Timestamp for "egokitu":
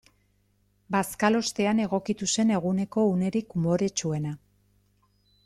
1.83-2.31